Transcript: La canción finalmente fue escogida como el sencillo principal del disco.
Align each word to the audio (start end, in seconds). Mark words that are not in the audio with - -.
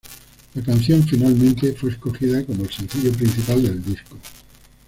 La 0.55 0.63
canción 0.63 1.03
finalmente 1.03 1.73
fue 1.73 1.91
escogida 1.91 2.43
como 2.43 2.63
el 2.63 2.71
sencillo 2.71 3.11
principal 3.11 3.61
del 3.61 3.85
disco. 3.85 4.17